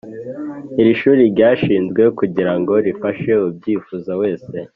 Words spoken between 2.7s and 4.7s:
rifashe ubyifuza wese